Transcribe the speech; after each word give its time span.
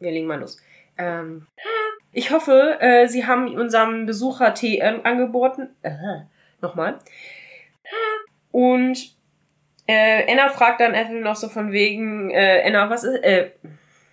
wir 0.00 0.10
legen 0.10 0.26
mal 0.26 0.40
los. 0.40 0.60
Ähm, 0.98 1.46
ich 2.12 2.30
hoffe, 2.32 2.78
äh, 2.80 3.06
Sie 3.06 3.26
haben 3.26 3.54
unserem 3.56 4.06
Besucher 4.06 4.54
Tee 4.54 4.78
äh, 4.78 5.00
angeboten. 5.04 5.68
Äh, 5.82 5.92
nochmal. 6.60 6.98
Und 8.50 9.14
äh, 9.86 10.30
Anna 10.30 10.48
fragt 10.48 10.80
dann 10.80 10.94
Ethel 10.94 11.20
noch 11.20 11.36
so 11.36 11.48
von 11.48 11.72
wegen, 11.72 12.30
äh, 12.30 12.62
Anna, 12.66 12.90
was 12.90 13.04
ist, 13.04 13.22
äh, 13.22 13.50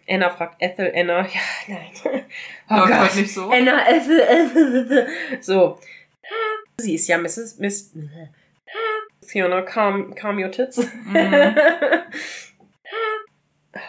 Anna 0.09 0.29
fragt 0.29 0.61
Ethel, 0.61 0.91
Anna, 0.95 1.21
ja, 1.27 1.41
nein. 1.67 2.25
Oh 2.69 2.75
Läuft 2.75 2.87
Gott. 2.87 2.99
halt 2.99 3.15
nicht 3.15 3.33
so. 3.33 3.49
Anna, 3.49 3.87
Ethel, 3.89 4.19
Ethel, 4.19 5.07
so. 5.41 5.79
Sie 6.77 6.95
ist 6.95 7.07
ja 7.07 7.17
Mrs. 7.17 7.57
Miss, 7.59 7.93
Fiona, 9.25 9.61
calm, 9.63 10.13
calm 10.15 10.37
your 10.37 10.51
tits. 10.51 10.77
Mhm. 10.77 11.55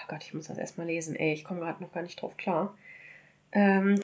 Oh 0.09 0.13
Gott, 0.15 0.23
ich 0.25 0.33
muss 0.35 0.47
das 0.49 0.57
erstmal 0.59 0.87
lesen. 0.87 1.15
Ey, 1.17 1.35
ich 1.35 1.45
komme 1.45 1.61
gerade 1.61 1.83
noch 1.83 1.93
gar 1.93 2.03
nicht 2.03 2.21
drauf 2.21 2.37
klar. 2.37 2.75
Ähm, 3.53 4.01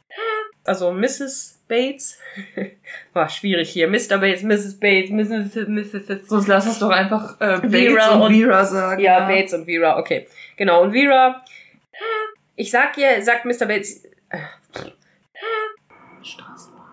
also 0.65 0.93
Mrs. 0.93 1.61
Bates. 1.69 2.19
War 3.13 3.29
schwierig 3.29 3.71
hier. 3.71 3.89
Mr. 3.89 4.19
Bates, 4.19 4.43
Mrs. 4.43 4.79
Bates, 4.81 5.11
Mrs. 5.11 5.69
Mrs. 5.69 6.29
Sonst 6.29 6.47
lass 6.47 6.67
uns 6.67 6.79
doch 6.79 6.91
einfach 6.91 7.41
äh, 7.41 7.59
Bates 7.61 7.71
Vera 7.71 8.15
und, 8.17 8.23
und- 8.23 8.35
Vera 8.35 8.65
sagen. 8.65 9.01
Ja, 9.03 9.27
Bates 9.27 9.55
und 9.55 9.65
Vera, 9.67 9.99
okay. 9.99 10.27
Genau, 10.57 10.83
und 10.83 10.93
Vera. 10.93 11.43
Ich 12.57 12.71
sag 12.71 12.97
ihr, 12.99 13.23
sagt 13.23 13.45
Mr. 13.45 13.67
Bates. 13.67 14.05
äh, 14.05 14.39
Straßenbahn. 16.23 16.85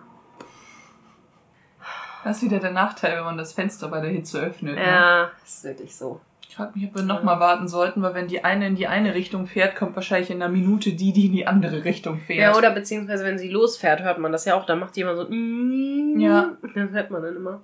Das 2.24 2.36
ist 2.38 2.42
wieder 2.44 2.60
der 2.60 2.70
Nachteil, 2.72 3.16
wenn 3.16 3.24
man 3.24 3.38
das 3.38 3.52
Fenster 3.52 3.88
bei 3.88 4.00
der 4.00 4.10
Hitze 4.10 4.40
öffnet. 4.40 4.76
Ne? 4.76 4.82
Ja, 4.84 5.30
ist 5.44 5.64
wirklich 5.64 5.94
so. 5.94 6.20
Ich 6.52 6.56
frage 6.56 6.78
mich, 6.78 6.86
ob 6.86 6.96
wir 6.96 7.02
nochmal 7.02 7.40
warten 7.40 7.66
sollten, 7.66 8.02
weil 8.02 8.12
wenn 8.12 8.28
die 8.28 8.44
eine 8.44 8.66
in 8.66 8.74
die 8.74 8.86
eine 8.86 9.14
Richtung 9.14 9.46
fährt, 9.46 9.74
kommt 9.74 9.96
wahrscheinlich 9.96 10.28
in 10.28 10.42
einer 10.42 10.52
Minute 10.52 10.92
die, 10.92 11.14
die 11.14 11.24
in 11.24 11.32
die 11.32 11.46
andere 11.46 11.86
Richtung 11.86 12.18
fährt. 12.18 12.40
Ja, 12.40 12.54
oder 12.54 12.70
beziehungsweise 12.72 13.24
wenn 13.24 13.38
sie 13.38 13.48
losfährt, 13.48 14.02
hört 14.02 14.18
man 14.18 14.32
das 14.32 14.44
ja 14.44 14.54
auch. 14.54 14.66
Dann 14.66 14.78
macht 14.78 14.94
die 14.94 15.00
immer 15.00 15.16
so. 15.16 15.26
Ja. 16.20 16.54
Das 16.74 16.90
hört 16.90 17.10
man 17.10 17.22
dann 17.22 17.36
immer. 17.36 17.62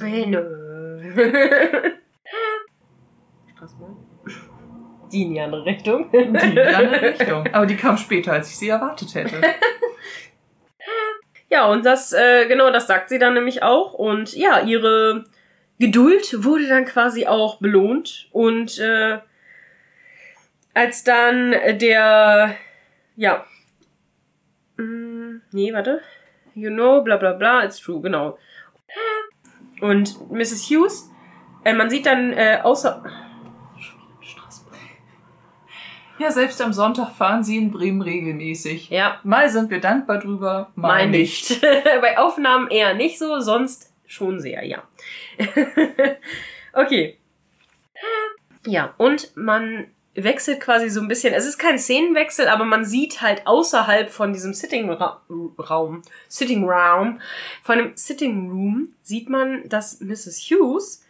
Hey, 0.00 0.26
nö. 0.26 0.42
Straßenbahn. 3.54 3.96
Die 5.12 5.22
in 5.22 5.34
die 5.34 5.40
andere 5.40 5.64
Richtung. 5.64 6.10
Die 6.10 6.16
in 6.16 6.34
die 6.34 6.60
andere 6.60 7.00
Richtung. 7.00 7.46
Aber 7.52 7.66
die 7.66 7.76
kam 7.76 7.96
später, 7.96 8.32
als 8.32 8.48
ich 8.48 8.56
sie 8.58 8.70
erwartet 8.70 9.14
hätte. 9.14 9.40
Ja, 11.50 11.66
und 11.66 11.86
das, 11.86 12.12
äh, 12.12 12.46
genau, 12.46 12.70
das 12.70 12.86
sagt 12.86 13.08
sie 13.08 13.18
dann 13.18 13.34
nämlich 13.34 13.62
auch. 13.62 13.94
Und 13.94 14.34
ja, 14.34 14.60
ihre 14.60 15.24
Geduld 15.78 16.44
wurde 16.44 16.68
dann 16.68 16.84
quasi 16.84 17.26
auch 17.26 17.58
belohnt. 17.58 18.28
Und 18.32 18.78
äh, 18.78 19.18
als 20.74 21.04
dann 21.04 21.52
der, 21.78 22.54
ja, 23.16 23.46
mm, 24.76 25.40
nee, 25.52 25.72
warte, 25.72 26.02
you 26.54 26.70
know, 26.70 27.02
bla 27.02 27.16
bla 27.16 27.32
bla, 27.32 27.64
it's 27.64 27.80
true, 27.80 28.00
genau. 28.00 28.38
Und 29.80 30.30
Mrs. 30.30 30.68
Hughes, 30.68 31.10
äh, 31.64 31.72
man 31.72 31.90
sieht 31.90 32.06
dann 32.06 32.32
äh, 32.32 32.60
außer... 32.62 33.02
Ja, 36.18 36.30
selbst 36.30 36.60
am 36.60 36.72
Sonntag 36.72 37.12
fahren 37.12 37.44
sie 37.44 37.56
in 37.56 37.70
Bremen 37.70 38.02
regelmäßig. 38.02 38.90
Ja, 38.90 39.20
Mal 39.22 39.50
sind 39.50 39.70
wir 39.70 39.80
dankbar 39.80 40.18
drüber, 40.18 40.70
mal 40.74 40.88
Mal 40.88 41.08
nicht. 41.08 41.50
nicht. 41.50 41.60
Bei 42.00 42.18
Aufnahmen 42.18 42.68
eher 42.70 42.94
nicht 42.94 43.18
so, 43.18 43.40
sonst 43.40 43.92
schon 44.06 44.40
sehr, 44.40 44.64
ja. 44.64 44.82
okay. 46.72 47.18
Ja, 48.66 48.94
und 48.96 49.36
man 49.36 49.86
wechselt 50.14 50.60
quasi 50.60 50.88
so 50.88 51.00
ein 51.00 51.08
bisschen. 51.08 51.32
Es 51.32 51.46
ist 51.46 51.58
kein 51.58 51.78
Szenenwechsel, 51.78 52.48
aber 52.48 52.64
man 52.64 52.84
sieht 52.84 53.20
halt 53.20 53.46
außerhalb 53.46 54.10
von 54.10 54.32
diesem 54.32 54.54
Sitting 54.54 54.90
Ra 54.90 55.22
Raum, 55.58 56.02
Sitting 56.28 56.64
Room, 56.64 57.20
von 57.62 57.78
dem 57.78 57.92
Sitting 57.94 58.50
Room 58.50 58.88
sieht 59.02 59.28
man, 59.28 59.68
dass 59.68 60.00
Mrs. 60.00 60.50
Hughes 60.50 61.04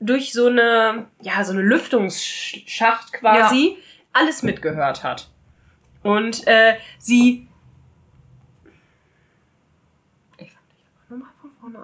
durch 0.00 0.32
so 0.32 0.46
eine, 0.46 1.06
ja, 1.22 1.44
so 1.44 1.52
eine 1.52 1.62
Lüftungsschacht 1.62 3.12
quasi 3.12 3.78
alles 4.16 4.42
mitgehört 4.42 5.04
hat. 5.04 5.28
Und 6.02 6.46
äh, 6.46 6.76
sie 6.98 7.48
ich 10.38 10.52
fang 10.52 10.62
dich 10.70 10.84
aber 11.08 11.16
nochmal 11.16 11.32
von 11.40 11.50
vorne 11.60 11.78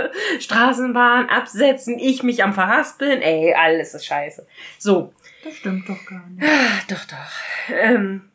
an. 0.00 0.10
Straßenbahn 0.40 1.28
absetzen, 1.28 1.98
ich 1.98 2.22
mich 2.22 2.42
am 2.44 2.52
Verhaspeln. 2.54 3.22
Ey, 3.22 3.54
alles 3.54 3.94
ist 3.94 4.06
scheiße. 4.06 4.46
So. 4.78 5.12
Das 5.44 5.54
stimmt 5.54 5.88
doch 5.88 6.04
gar 6.04 6.26
nicht. 6.28 6.44
Ah, 6.44 6.80
Doch, 6.88 7.04
doch. 7.04 7.74
Ähm, 7.74 8.28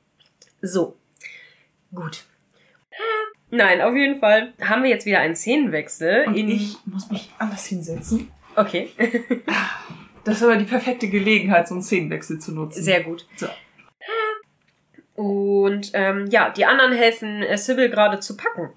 so. 0.62 0.98
Gut. 1.94 2.24
Nein, 3.52 3.82
auf 3.82 3.94
jeden 3.94 4.20
Fall 4.20 4.54
haben 4.62 4.82
wir 4.82 4.90
jetzt 4.90 5.06
wieder 5.06 5.20
einen 5.20 5.36
Szenenwechsel. 5.36 6.26
Und 6.26 6.36
ich 6.36 6.78
muss 6.86 7.12
mich 7.12 7.30
anders 7.38 7.68
hinsetzen. 7.68 8.32
Okay, 8.56 8.92
Das 10.26 10.38
ist 10.38 10.44
aber 10.44 10.56
die 10.56 10.66
perfekte 10.66 11.10
Gelegenheit, 11.10 11.68
so 11.68 11.76
einen 11.76 11.84
Szenenwechsel 11.84 12.40
zu 12.40 12.54
nutzen. 12.54 12.82
sehr 12.82 13.04
gut. 13.04 13.28
So. 13.36 13.48
Und 15.16 15.92
ähm, 15.94 16.28
ja, 16.28 16.50
die 16.50 16.66
anderen 16.66 16.92
helfen 16.94 17.44
äh, 17.44 17.58
Sybil 17.58 17.90
gerade 17.90 18.20
zu 18.20 18.36
packen. 18.36 18.70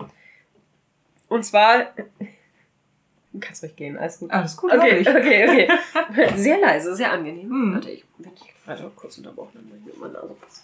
Und 1.29 1.45
zwar. 1.45 1.87
Du 3.33 3.41
kannst 3.41 3.63
ruhig 3.63 3.77
gehen, 3.77 3.97
alles 3.99 4.19
gut. 4.19 4.31
Alles 4.31 4.57
gut, 4.57 4.73
Okay, 4.73 4.99
ich. 4.99 5.09
okay, 5.09 5.69
okay. 6.09 6.33
Sehr 6.37 6.59
leise, 6.59 6.97
sehr 6.97 7.13
angenehm. 7.13 7.51
Hm. 7.51 7.75
Warte, 7.75 7.91
ich 7.91 8.05
bin 8.17 8.33
gerade 8.65 8.91
kurz 8.97 9.19
unterbrochen. 9.19 9.51
Dann 9.55 9.69
muss 9.69 9.79
ich 9.79 9.85
mit 9.87 9.99
meiner 10.01 10.15
Nase 10.15 10.35
putzen. 10.35 10.63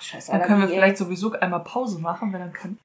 Scheiße, 0.00 0.32
Dann 0.32 0.42
können 0.42 0.60
wir 0.60 0.68
vielleicht 0.68 0.98
sowieso 0.98 1.32
einmal 1.32 1.60
Pause 1.60 1.98
machen, 1.98 2.32
weil 2.32 2.40
dann 2.40 2.52
können. 2.52 2.78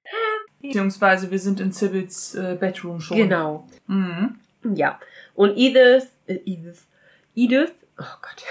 Beziehungsweise 0.62 1.32
wir 1.32 1.40
sind 1.40 1.60
in 1.60 1.72
Sibils 1.74 2.36
äh, 2.36 2.56
Bedroom 2.60 3.02
schon. 3.02 3.18
Genau. 3.18 3.68
Mhm. 3.88 4.40
Ja. 4.64 5.00
Und 5.34 5.58
Edith. 5.58 6.08
Äh, 6.28 6.40
Edith. 6.46 6.88
Edith. 7.36 7.74
Oh 7.98 8.04
Gott. 8.22 8.44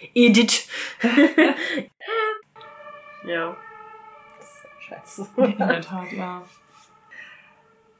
Edith. 0.14 0.68
ja. 3.24 3.56
Das 4.38 4.48
ist 4.48 4.66
Scheiße. 4.80 5.28
In 5.36 5.58
der 5.58 5.80
Tat, 5.80 6.12
ja. 6.12 6.44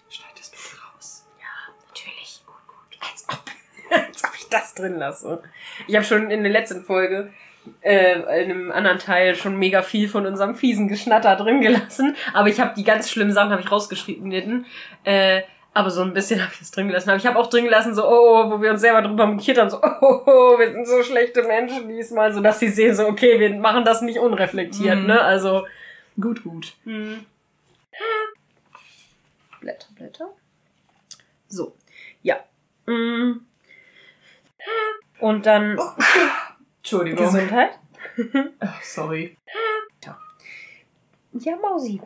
Schneid 0.08 0.30
das 0.36 0.50
bitte 0.50 0.62
raus. 0.82 1.26
Natürlich. 1.88 2.42
Gut, 2.46 2.56
gut. 2.66 2.98
Als 3.00 3.26
ob. 3.28 3.44
Als 4.08 4.24
ob 4.24 4.30
ich 4.36 4.48
das 4.48 4.74
drin 4.74 4.96
lasse. 4.98 5.42
Ich 5.86 5.94
habe 5.94 6.04
schon 6.04 6.30
in 6.30 6.42
der 6.42 6.52
letzten 6.52 6.84
Folge, 6.84 7.32
äh, 7.80 8.14
in 8.14 8.50
einem 8.50 8.72
anderen 8.72 8.98
Teil, 8.98 9.34
schon 9.34 9.56
mega 9.56 9.82
viel 9.82 10.08
von 10.08 10.26
unserem 10.26 10.54
fiesen 10.54 10.88
Geschnatter 10.88 11.36
drin 11.36 11.60
gelassen. 11.60 12.16
Aber 12.32 12.48
ich 12.48 12.60
habe 12.60 12.74
die 12.74 12.84
ganz 12.84 13.10
schlimmen 13.10 13.32
Sachen 13.32 13.52
habe 13.52 13.62
ich 13.62 13.70
rausgeschnitten. 13.70 14.66
Äh, 15.04 15.42
aber 15.74 15.90
so 15.90 16.02
ein 16.02 16.14
bisschen 16.14 16.40
habe 16.42 16.52
ich 16.52 16.60
das 16.60 16.70
drin 16.70 16.86
gelassen. 16.88 17.10
Aber 17.10 17.18
ich 17.18 17.26
habe 17.26 17.38
auch 17.38 17.48
drin 17.48 17.64
gelassen, 17.64 17.94
so, 17.94 18.06
oh, 18.08 18.50
wo 18.50 18.62
wir 18.62 18.70
uns 18.70 18.80
selber 18.80 19.02
drüber 19.02 19.26
mokiert 19.26 19.58
haben, 19.58 19.68
so, 19.70 19.78
oh, 19.82 20.22
oh, 20.26 20.58
wir 20.58 20.72
sind 20.72 20.86
so 20.86 21.02
schlechte 21.02 21.42
Menschen 21.42 21.88
diesmal, 21.88 22.32
so 22.32 22.40
dass 22.40 22.60
sie 22.60 22.68
sehen, 22.68 22.94
so, 22.94 23.06
okay, 23.06 23.38
wir 23.40 23.50
machen 23.56 23.84
das 23.84 24.00
nicht 24.00 24.18
unreflektiert, 24.18 25.00
Mhm. 25.00 25.06
ne? 25.06 25.20
Also, 25.20 25.66
Gut, 26.20 26.42
gut. 26.44 26.74
hm. 26.84 27.26
Blätter, 29.60 29.86
Blätter. 29.96 30.28
So, 31.48 31.74
ja. 32.22 32.36
Mm. 32.86 33.40
Und 35.20 35.46
dann 35.46 35.78
Entschuldigung. 36.78 37.24
Gesundheit. 37.26 37.78
Ach, 38.60 38.82
sorry. 38.82 39.36
Ja, 41.32 41.56
Mausi. 41.56 42.00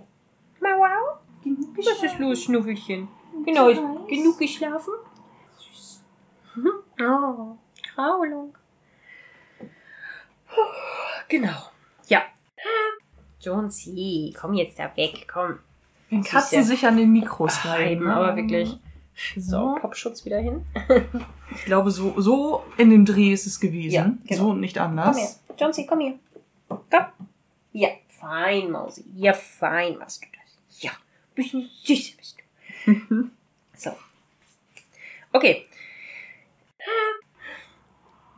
Mau, 0.61 0.81
Was 0.81 2.03
ist 2.03 2.19
los, 2.19 2.45
Schnuffelchen? 2.45 3.09
Genau, 3.45 3.69
ist 3.69 3.81
genug 4.09 4.39
geschlafen? 4.39 4.93
Süß. 5.57 6.03
Oh, 7.01 7.57
Kraulung. 7.95 8.55
Genau. 11.29 11.57
Ja. 12.07 12.23
Jonesy, 13.41 14.35
komm 14.39 14.55
jetzt 14.55 14.79
da 14.79 14.91
weg, 14.97 15.27
komm. 15.33 15.59
Wenn 16.11 16.23
Katzen 16.25 16.65
sich 16.65 16.87
an 16.87 16.97
den 16.97 17.13
Mikros 17.13 17.65
reiben. 17.65 18.03
eben, 18.03 18.11
aber 18.11 18.35
wirklich. 18.37 18.77
So. 19.37 19.77
Popschutz 19.81 20.25
wieder 20.25 20.39
hin. 20.39 20.65
Ich 21.55 21.65
glaube, 21.65 21.91
so, 21.91 22.21
so 22.21 22.63
in 22.77 22.91
dem 22.91 23.05
Dreh 23.05 23.33
ist 23.33 23.47
es 23.47 23.59
gewesen. 23.61 23.93
Ja, 23.93 24.13
genau. 24.27 24.43
So 24.43 24.51
und 24.51 24.61
nicht 24.61 24.77
Komm 24.77 24.95
her. 24.97 25.05
anders. 25.07 25.43
Jonesy, 25.59 25.87
komm 25.87 26.01
hier. 26.01 26.19
Komm. 26.69 26.81
Ja, 27.73 27.89
fein, 28.09 28.71
Mausi. 28.71 29.05
Ja, 29.15 29.33
fein 29.35 29.99
machst 29.99 30.23
du 30.23 30.27
das. 30.33 30.83
Ja, 30.83 30.93
bisschen 31.35 31.69
süß 31.85 32.17
bist 32.17 32.39
du. 32.39 32.43
So. 33.77 33.91
Okay. 35.33 35.67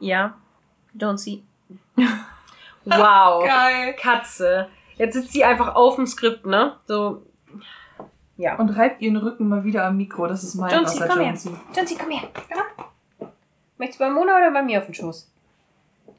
Ja, 0.01 0.37
Jonesy. 0.95 1.45
Wow. 2.85 3.45
Geil. 3.47 3.95
Katze. 3.95 4.69
Jetzt 4.97 5.15
sitzt 5.15 5.33
sie 5.33 5.45
einfach 5.45 5.75
auf 5.75 5.97
dem 5.97 6.07
Skript, 6.07 6.47
ne? 6.47 6.77
So. 6.87 7.23
Ja. 8.37 8.57
Und 8.57 8.71
reibt 8.71 9.03
ihren 9.03 9.17
Rücken 9.17 9.49
mal 9.49 9.65
wieder 9.65 9.85
am 9.85 9.99
Mikro. 9.99 10.27
Das 10.27 10.43
ist 10.43 10.55
mein 10.55 10.71
Jonesy, 10.71 11.01
Wasser, 11.01 11.09
komm 11.09 11.19
her. 11.19 11.27
Jonesy. 11.27 11.51
Jonesy, 11.75 11.97
komm 11.99 12.11
her. 12.11 12.29
Komm. 13.19 13.31
Möchtest 13.77 14.01
du 14.01 14.05
bei 14.05 14.11
Mona 14.11 14.37
oder 14.39 14.51
bei 14.51 14.63
mir 14.63 14.79
auf 14.79 14.87
den 14.87 14.95
Schoß? 14.95 15.31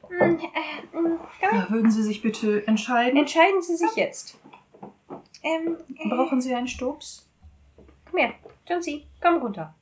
Hm, 0.08 0.38
äh, 0.38 0.96
hm. 0.96 1.18
Ja, 1.40 1.70
würden 1.70 1.90
Sie 1.90 2.02
sich 2.02 2.22
bitte 2.22 2.66
entscheiden? 2.66 3.18
Entscheiden 3.18 3.62
Sie 3.62 3.76
sich 3.76 3.94
jetzt. 3.96 4.36
Ähm, 5.42 5.76
äh, 5.96 6.08
Brauchen 6.08 6.40
Sie 6.40 6.54
einen 6.54 6.68
Stups? 6.68 7.28
Komm 8.12 8.20
her. 8.20 8.34
Jonesy, 8.68 9.06
komm 9.20 9.38
runter. 9.38 9.74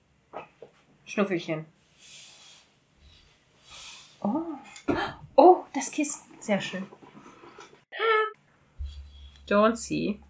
Schnuffelchen. 1.04 1.66
Oh. 4.22 4.42
Oh, 5.36 5.64
das 5.74 5.90
Kissen. 5.90 6.20
Sehr 6.40 6.60
schön. 6.60 6.86
Jonesy. 9.46 10.20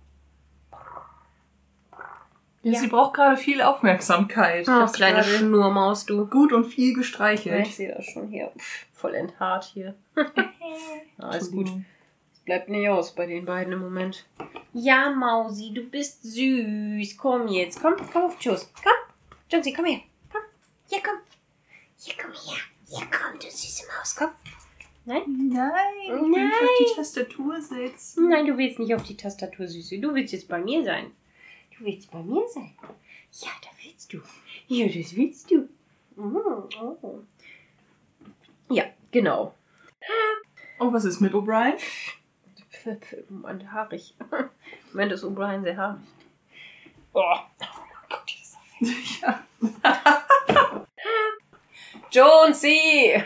Ja, 2.62 2.73
Ja. 2.73 2.79
sie 2.81 2.88
braucht 2.88 3.14
gerade 3.14 3.37
viel 3.37 3.62
Aufmerksamkeit. 3.62 4.69
Oh, 4.69 4.73
hab 4.73 4.88
sie 4.91 4.96
kleine 4.96 5.25
Schnurmaus, 5.25 6.06
du. 6.06 6.26
gut 6.26 6.53
und 6.53 6.64
viel 6.64 6.91
Ja, 6.93 6.96
gestreichelt. 6.99 7.67
ich 7.67 7.76
sehe 7.76 7.94
das 7.94 8.05
schon 8.06 8.29
hier. 8.29 8.50
Pff, 8.58 8.87
voll 8.93 9.14
enthaart 9.14 9.64
hier. 9.64 9.94
Alles 11.19 11.50
gut. 11.50 11.61
Entschuldigung. 11.61 11.85
Bleibt 12.44 12.69
nicht 12.69 12.88
aus 12.88 13.14
bei 13.14 13.26
den 13.26 13.44
beiden 13.44 13.73
im 13.75 13.81
Moment. 13.81 14.26
Ja, 14.72 15.11
Mausi, 15.11 15.72
du 15.75 15.82
bist 15.82 16.22
süß. 16.22 17.17
Komm 17.17 17.49
jetzt. 17.49 17.81
Komm, 17.81 17.94
komm 18.12 18.25
auf 18.25 18.40
Schoß. 18.40 18.72
Komm. 18.82 18.93
Jonesy, 19.50 19.72
komm 19.72 19.84
her. 19.87 20.00
Komm. 20.32 20.43
Hier, 20.88 21.00
komm. 21.02 21.19
Hier, 21.99 22.14
komm 22.20 22.32
her. 22.32 22.58
Hier, 22.88 23.06
komm, 23.11 23.38
du 23.38 23.50
süße 23.50 23.84
Maus. 23.87 24.14
Komm. 24.17 24.31
Nein? 25.05 25.22
Nein, 25.52 25.72
ich 26.05 26.11
will 26.11 26.20
Nein. 26.20 26.31
mich 26.31 26.52
auf 26.52 26.69
die 26.78 26.94
Tastatur 26.94 27.61
setzen. 27.61 28.28
Nein, 28.28 28.46
du 28.46 28.56
willst 28.56 28.78
nicht 28.78 28.94
auf 28.94 29.02
die 29.02 29.17
Tastatur, 29.17 29.67
Süße. 29.67 29.99
Du 29.99 30.14
willst 30.14 30.32
jetzt 30.32 30.46
bei 30.46 30.58
mir 30.58 30.84
sein. 30.84 31.11
Du 31.76 31.84
willst 31.84 32.11
bei 32.11 32.22
mir 32.22 32.46
sein. 32.49 32.72
Ja, 33.32 33.49
da 33.62 33.69
willst 33.82 34.12
du. 34.12 34.20
Ja, 34.69 34.87
das 34.87 35.17
willst 35.17 35.50
du. 35.50 35.69
Mhm, 36.17 36.37
oh. 37.02 37.20
Ja, 38.69 38.84
genau. 39.11 39.55
Oh, 40.78 40.93
was 40.93 41.05
ist 41.05 41.20
mit 41.20 41.32
O'Brien? 41.32 41.75
Moment, 43.29 43.73
haarig. 43.73 44.15
Moment 44.93 45.12
ist 45.12 45.25
O'Brien 45.25 45.62
sehr 45.62 45.77
haarig. 45.77 46.00
Oh. 47.12 47.35
Guck 48.09 48.27
dir 48.27 48.37
das. 48.41 49.21
Ja. 49.21 49.44
Jonesy! 52.11 53.23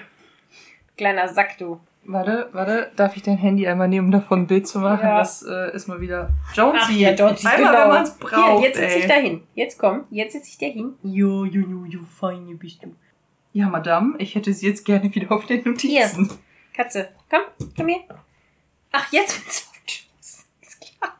Kleiner 0.96 1.28
Sack, 1.28 1.58
du. 1.58 1.80
Warte, 2.06 2.48
warte, 2.52 2.92
darf 2.96 3.16
ich 3.16 3.22
dein 3.22 3.38
Handy 3.38 3.66
einmal 3.66 3.88
nehmen, 3.88 4.08
um 4.08 4.12
davon 4.12 4.42
ein 4.42 4.46
Bild 4.46 4.68
zu 4.68 4.78
machen? 4.78 5.06
Ja. 5.06 5.18
Das 5.18 5.42
äh, 5.42 5.74
ist 5.74 5.88
mal 5.88 6.00
wieder 6.00 6.30
Jonesy. 6.54 6.78
Ach 6.82 6.90
ja, 6.90 7.14
Jonesy, 7.14 7.46
Einmal, 7.46 7.72
genau. 7.72 7.82
wenn 7.82 7.88
man 7.88 8.02
es 8.02 8.18
braucht. 8.18 8.58
Hier, 8.58 8.68
jetzt 8.68 8.78
sitze 8.78 8.98
ich 8.98 9.06
dahin. 9.06 9.42
Jetzt 9.54 9.78
komm, 9.78 10.04
jetzt 10.10 10.32
sitze 10.34 10.48
ich 10.50 10.58
dahin. 10.58 10.94
Jo, 11.02 11.44
jo, 11.46 11.62
jo, 11.62 11.84
jo, 11.86 12.00
feine 12.04 12.54
bist 12.56 12.84
du. 12.84 12.94
Ja, 13.54 13.68
Madame, 13.68 14.16
ich 14.18 14.34
hätte 14.34 14.52
sie 14.52 14.66
jetzt 14.66 14.84
gerne 14.84 15.14
wieder 15.14 15.32
auf 15.32 15.46
den 15.46 15.64
Notizen. 15.64 16.30
Katze, 16.74 17.08
komm, 17.30 17.42
komm 17.76 17.88
her. 17.88 18.00
Ach, 18.96 19.10
jetzt 19.10 19.36
du 19.36 19.50
auf 19.50 19.72
den 19.72 19.88
Schoß. 19.88 20.46
Ist 20.60 20.80
klar. 20.80 21.18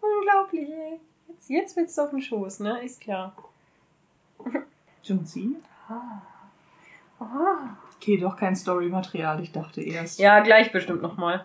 Unglaublich, 0.00 0.68
ey. 0.70 1.00
Jetzt, 1.26 1.50
jetzt 1.50 1.76
du 1.98 2.02
auf 2.02 2.10
den 2.10 2.22
Schoß, 2.22 2.60
ne? 2.60 2.84
Ist 2.84 3.00
klar. 3.00 3.34
Jonesy? 5.02 5.56
Oh. 7.18 7.24
Okay, 7.96 8.16
doch 8.18 8.36
kein 8.36 8.54
Story-Material, 8.54 9.42
ich 9.42 9.50
dachte 9.50 9.82
erst. 9.82 10.20
Ja, 10.20 10.38
gleich 10.38 10.70
bestimmt 10.70 11.02
nochmal. 11.02 11.44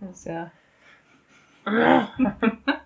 Das 0.00 0.10
ist 0.10 0.26
ja. 0.26 0.50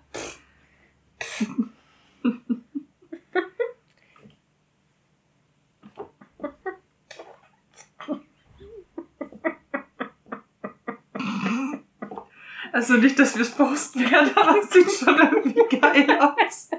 Also 12.73 12.95
nicht, 12.95 13.19
dass 13.19 13.35
wir 13.35 13.43
es 13.43 13.51
posten 13.51 13.99
werden, 14.09 14.35
aber 14.35 14.57
es 14.57 14.71
sieht 14.71 14.89
schon 14.89 15.15
irgendwie 15.15 15.77
geil 15.77 16.19
aus. 16.19 16.71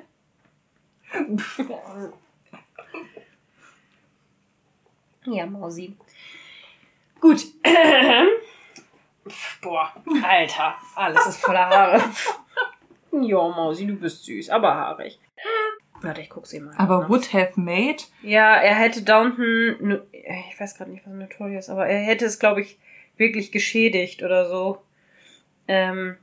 Ja, 5.25 5.46
Mausi. 5.46 5.96
Gut. 7.20 7.46
Boah, 9.62 9.94
Alter, 10.23 10.75
alles 10.96 11.26
ist 11.29 11.41
voller 11.41 11.69
Haare. 11.69 12.02
Ja, 13.12 13.49
Mausi, 13.49 13.87
du 13.87 13.94
bist 13.94 14.25
süß, 14.25 14.50
aber 14.50 14.75
haarig. 14.75 15.20
Warte, 16.02 16.20
ich 16.20 16.29
guck's 16.29 16.52
eben 16.52 16.67
mal. 16.67 16.75
Aber 16.76 17.02
nach. 17.02 17.08
would 17.08 17.32
have 17.32 17.52
made? 17.55 18.02
Ja, 18.23 18.56
er 18.56 18.75
hätte 18.75 19.02
Downton, 19.02 20.02
ich 20.11 20.58
weiß 20.58 20.76
gerade 20.76 20.90
nicht, 20.90 21.06
was 21.06 21.14
Notorious, 21.14 21.70
aber 21.70 21.87
er 21.87 22.00
hätte 22.00 22.25
es, 22.25 22.40
glaube 22.40 22.62
ich, 22.62 22.81
wirklich 23.17 23.52
geschädigt 23.52 24.25
oder 24.25 24.49
so. 24.49 24.82
Ähm, 25.69 26.16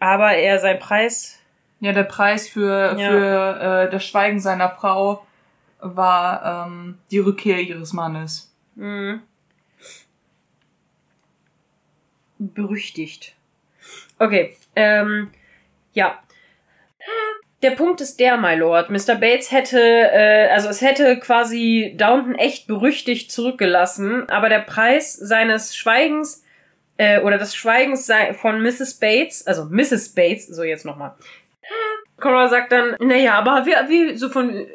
aber 0.00 0.32
er, 0.34 0.58
sein 0.58 0.78
Preis, 0.78 1.38
Ja, 1.80 1.92
der 1.92 2.04
Preis 2.04 2.48
für, 2.48 2.96
Ja. 2.98 3.10
für 3.10 3.60
äh, 3.86 3.90
das 3.90 4.04
Schweigen 4.04 4.40
seiner 4.40 4.70
Frau 4.70 5.24
war 5.80 6.66
ähm, 6.66 6.98
die 7.10 7.18
Rückkehr 7.18 7.60
ihres 7.60 7.92
Mannes. 7.92 8.50
mh, 8.76 9.20
berüchtigt. 12.38 13.34
Okay, 14.18 14.56
ähm, 14.76 15.30
ja. 15.92 16.18
Der 17.62 17.70
Punkt 17.70 18.00
ist 18.00 18.20
der, 18.20 18.36
my 18.36 18.54
lord. 18.54 18.90
Mr. 18.90 19.14
Bates 19.14 19.50
hätte, 19.50 19.78
äh, 19.80 20.48
also 20.50 20.68
es 20.68 20.82
hätte 20.82 21.18
quasi 21.18 21.94
Downton 21.96 22.34
echt 22.34 22.66
berüchtigt 22.66 23.32
zurückgelassen, 23.32 24.28
aber 24.28 24.48
der 24.48 24.58
Preis 24.60 25.14
seines 25.14 25.74
Schweigens, 25.76 26.43
äh, 26.96 27.20
oder 27.20 27.38
des 27.38 27.54
Schweigens 27.54 28.10
von 28.40 28.60
Mrs. 28.62 28.94
Bates, 28.94 29.46
also 29.46 29.64
Mrs. 29.64 30.10
Bates, 30.10 30.46
so 30.46 30.62
jetzt 30.62 30.84
nochmal. 30.84 31.14
Cora 32.20 32.48
sagt 32.48 32.72
dann, 32.72 32.96
naja, 33.00 33.34
aber 33.34 33.66
wie, 33.66 33.72
wie 33.88 34.16
so 34.16 34.28
von, 34.28 34.66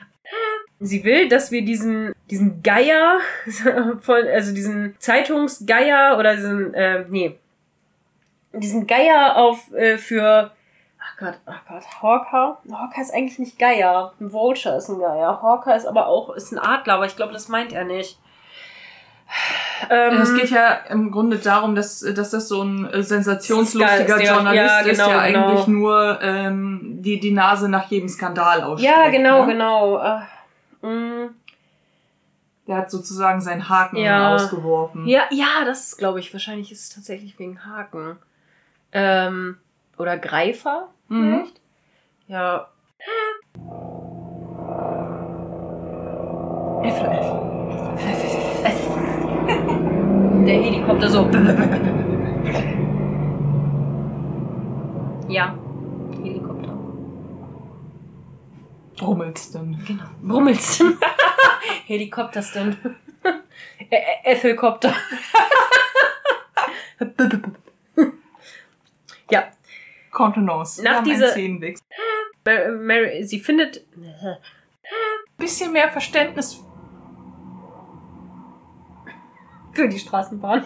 sie 0.80 1.04
will, 1.04 1.28
dass 1.28 1.50
wir 1.50 1.64
diesen, 1.64 2.14
diesen 2.30 2.62
Geier, 2.62 3.18
von, 4.00 4.26
also 4.26 4.54
diesen 4.54 4.94
Zeitungsgeier 4.98 6.16
oder 6.18 6.36
diesen, 6.36 6.74
äh, 6.74 7.04
nee, 7.08 7.38
diesen 8.52 8.86
Geier 8.86 9.36
auf, 9.36 9.72
äh, 9.72 9.96
für, 9.96 10.50
ach 10.98 11.16
Gott, 11.18 11.40
ach 11.46 11.62
Gott, 11.68 12.02
Hawker? 12.02 12.58
Hawker 12.70 13.00
ist 13.00 13.14
eigentlich 13.14 13.38
nicht 13.38 13.58
Geier. 13.58 14.12
Ein 14.20 14.32
Vulture 14.32 14.76
ist 14.76 14.88
ein 14.88 14.98
Geier. 14.98 15.40
Hawker 15.40 15.76
ist 15.76 15.86
aber 15.86 16.08
auch, 16.08 16.34
ist 16.34 16.52
ein 16.52 16.58
Adler, 16.58 16.94
aber 16.94 17.06
ich 17.06 17.16
glaube, 17.16 17.32
das 17.32 17.48
meint 17.48 17.72
er 17.72 17.84
nicht. 17.84 18.18
Ähm, 19.88 20.20
Es 20.20 20.34
geht 20.34 20.50
ja 20.50 20.72
im 20.90 21.10
Grunde 21.10 21.38
darum, 21.38 21.74
dass, 21.74 22.00
dass 22.00 22.30
das 22.30 22.48
so 22.48 22.62
ein 22.62 22.86
äh, 22.86 23.02
sensationslustiger 23.02 24.00
Ist 24.00 24.08
geil, 24.08 24.26
Journalist 24.26 24.54
ja, 24.66 24.78
ist, 24.80 24.90
genau, 24.98 25.08
der 25.10 25.26
genau. 25.32 25.46
eigentlich 25.48 25.66
nur 25.68 26.18
ähm, 26.22 26.80
die, 27.02 27.18
die 27.20 27.30
Nase 27.32 27.68
nach 27.68 27.86
jedem 27.90 28.08
Skandal 28.08 28.62
ausstreckt. 28.62 28.94
ja, 28.96 29.08
genau, 29.10 29.46
ne? 29.46 29.52
genau. 29.52 29.98
Äh. 29.98 30.20
Der 32.66 32.76
hat 32.76 32.90
sozusagen 32.90 33.40
seinen 33.40 33.68
Haken 33.68 33.96
Ja. 33.96 34.34
ausgeworfen. 34.34 35.06
Ja, 35.06 35.22
ja, 35.30 35.64
das 35.64 35.86
ist, 35.88 35.98
glaube 35.98 36.20
ich, 36.20 36.32
wahrscheinlich 36.32 36.70
ist 36.72 36.84
es 36.84 36.94
tatsächlich 36.94 37.38
wegen 37.38 37.64
Haken. 37.66 38.16
Ähm, 38.92 39.56
oder 39.98 40.16
Greifer, 40.18 40.88
Mhm. 41.08 41.44
vielleicht? 41.44 41.60
Ja. 42.28 42.68
Der 50.60 50.70
Helikopter 50.70 51.08
so. 51.08 51.30
Ja, 55.28 55.54
Helikopter. 56.22 56.76
Brummelsten. 58.98 59.82
Genau. 59.86 60.02
Brummelsten. 60.22 60.98
Helikoptersten. 61.86 62.76
Ethelkopter. 64.22 64.92
ja, 69.30 69.44
Kontenance. 70.10 70.82
Nach 70.84 70.96
Ja, 70.96 71.00
dieser- 71.02 71.32
Zähnenwechsel. 71.32 71.86
Mary, 72.44 72.70
Mary, 72.72 73.24
sie 73.24 73.40
findet. 73.40 73.82
Bisschen 75.38 75.72
mehr 75.72 75.88
Verständnis. 75.88 76.62
Für 79.72 79.88
die 79.88 79.98
Straßenbahn. 79.98 80.64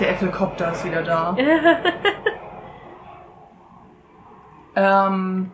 Der 0.00 0.10
Äpfelkopter 0.10 0.72
ist 0.72 0.84
wieder 0.84 1.02
da. 1.02 1.36
ähm, 4.76 5.50